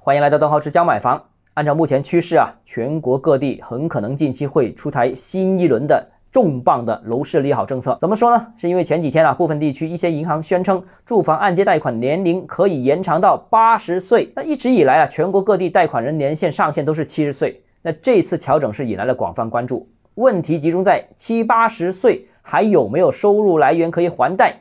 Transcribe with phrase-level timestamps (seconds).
[0.00, 1.22] 欢迎来到邓浩之教买房。
[1.54, 7.98] 按照目前趋势啊，全国各地很可能近期会出台新一轮的重磅的楼市利好政策。
[8.00, 8.46] 怎么说呢？
[8.56, 14.32] 是因为前几天啊，部分地区一些银行宣称住房按揭贷款年龄可以延长到八十岁。
[14.36, 17.60] 那一直以来啊，全国各地贷款人年限上限都是七十岁。
[17.82, 19.86] 那这次调整是引来了广泛关注。
[20.14, 24.54] 问题集中在七八十岁还有没有收入来源可以还贷？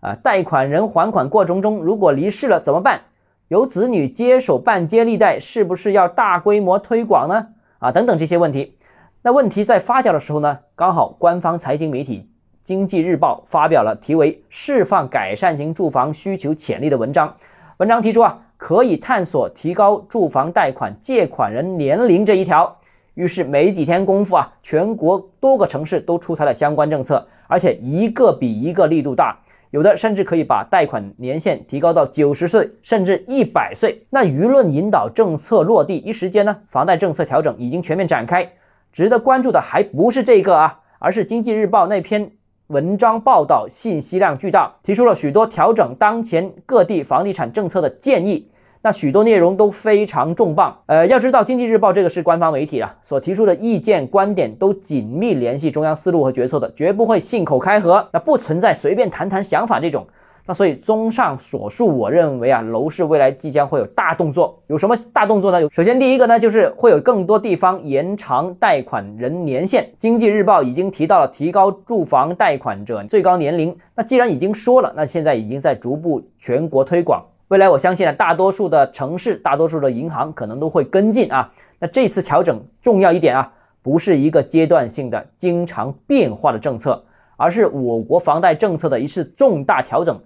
[0.00, 3.02] 啊，贷款人还款过程中如果离世了怎么办？
[3.50, 7.48] 由子女接手办接力贷，是不是要大规模推广呢？
[7.80, 8.76] 啊，等等这些问题。
[9.22, 12.18] 那问题在发酵的时候呢，刚好官方财经媒体
[12.62, 17.34] 《经济日报》发表了题为《释放改善型住房需求潜力》的文章。
[17.78, 22.76] 文章提出啊，可以探索提高住房贷款借款人年龄这一条。
[23.14, 29.36] 于是没几天功夫啊，全国多个城市都出台了相关政策，而且一个比一个力度大。
[29.70, 34.04] 有的甚至可以把贷款年限提高到九十岁，甚至一百岁。
[34.10, 38.50] 那舆论引导政策落地一时间呢，房贷政策调整已经全面展开。
[38.92, 42.32] 值得关注的还不是这个啊，而是经济日报那篇
[42.66, 48.50] 文章报道信息量巨大，提出了许多调整当前各地房地产政策的建议。
[48.82, 60.06] 那许多内容都非常重磅，呃，要知道《经济日报》这个是官方媒体啊，所提出的意见观点都紧密联系中央思路和决策的，绝不会信口开河，那不存在随便谈谈想法这种。
[60.46, 64.58] 那所以综上所述，我认为啊，楼市未来即将会有大动作。
[64.66, 65.68] 有什么大动作呢？
[65.70, 69.84] 首先第一个呢，就是会有更多地方延长贷款人年限。
[70.00, 77.22] 《经济日报》已经提到了提高住房贷款者最高年龄，那既然已经说了，那现在已经在逐步全国推广。
[77.50, 81.50] 未来我相信呢，大多数的城市、大多数的银行可能都会跟进啊。
[81.80, 87.04] 那这次调整重要一点啊，不是一个阶段性的、经常变化的政策，
[87.36, 90.16] 而是我国房贷政策的一次重大调整。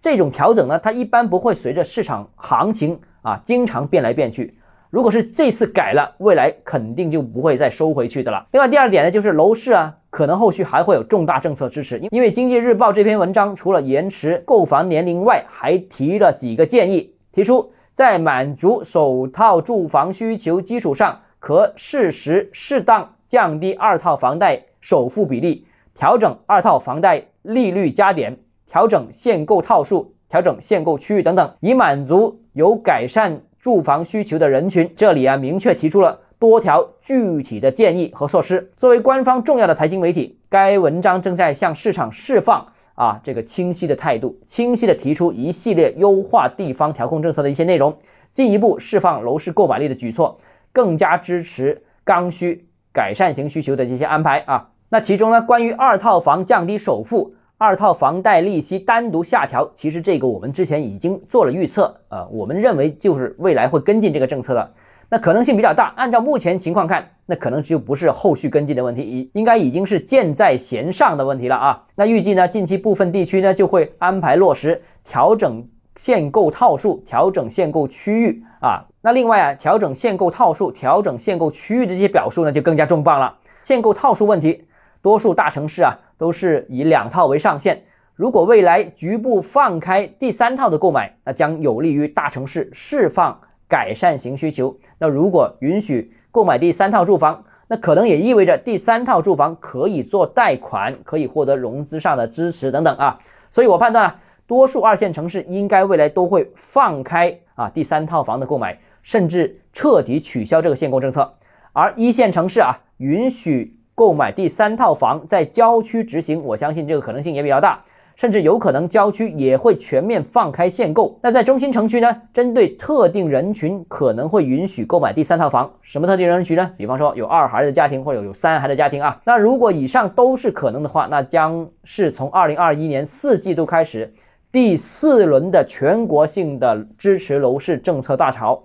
[0.00, 4.56] 这种调整呢，它一般不会随着市场行情啊经常变来变去。
[4.88, 8.46] 如果是这次改了，未来肯定就不会再收回去的了。
[8.52, 11.98] 另外，第二点呢，就是楼市啊，可能后续还会有重大政策支持。
[12.10, 33.40] 因为《经济日报》这篇文章除了延迟购房年龄外，还提了几个建议，提出在满足首套住房需求基础上，可适时适当降低二套房贷首付比例，调整二套房贷利率加点，调整限购套数，调整限购区域等等，以满足有改善。
[33.60, 38.72] 住房需求的人群，这里啊明确提出了多条具体的建议和措施。
[38.78, 47.94] 作为官方重要的财经媒体，该文章正在向市场释放啊这个清晰的态度，清晰的提出一系列优化地方调控政策的一些内容，
[48.32, 50.40] 进一步释放楼市购买力的举措，
[50.72, 54.70] 更加支持刚需改善型需求的这些安排啊。
[54.88, 57.34] 那其中呢，关于二套房降低首付。
[57.58, 64.72] 二套房贷利息单独下调，其实这个我们之前已经做了预测，呃，我们认为就是未来会跟进这个政策的，
[65.10, 65.92] 那可能性比较大。
[65.96, 71.82] 按照目前情况看，那可能就不是后续跟进的问题，已应该已经是箭在弦上的问题了啊。
[71.96, 75.66] 那预计呢，近期部分地区呢就会安排落实调整
[75.96, 78.86] 限购套数、调整限购区域啊。
[79.02, 83.36] 那另外啊，调整限购套数、调整限购区域的这些表述呢，就更加重磅了。
[83.64, 84.64] 限购套数问题。
[85.02, 87.82] 多数大城市啊都是以两套为上限。
[88.14, 94.76] 如果未来局部放开第三套的购买，那将有利于大城市释放改善型需求。
[94.98, 103.18] 那如果允许购买第三套住房，那可能也意味着第三套住房可以做贷款，可以获得融资上的支持等等啊。
[103.50, 111.32] 所以我判断啊，多数二线城市应该未来都会放开啊第三套房的购买，甚至彻底取消这个限购政策。
[111.72, 113.76] 而一线城市啊允许。
[113.92, 117.78] 购买第三套房在郊区执行，我相信这个可能性也比较大，
[118.20, 121.18] 甚至有可能郊区也会全面放开限购。
[121.22, 122.14] 那在中心城区呢？
[122.34, 125.72] 针对特定人群可能会允许购买第三套房。
[125.80, 126.70] 什么特定人群呢？
[126.76, 129.18] 比方说有二孩的家庭或者有三孩的家庭啊。
[129.24, 134.12] 那如果以上都是可能的话，那将是从二零二一年四季度开始
[134.52, 138.62] 第四轮的全国性的支持楼市政策大潮，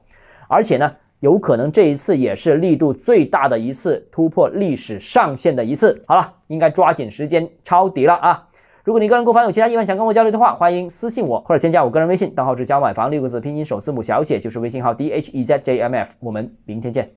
[0.49, 0.91] 而且呢。
[1.21, 6.03] 有可能这一次也是力度最大的一次突破历史上限的一次。
[6.05, 8.44] 好了，应该抓紧时间抄底了啊！
[8.85, 16.11] 如果你个人购房有其他疑问想跟我交流的话，欢迎私信我或者添加我个人微信，账号是加买房六个字拼音首字母小写，就是微信号 d h e z j m f。
[16.19, 17.09] 我们明天见。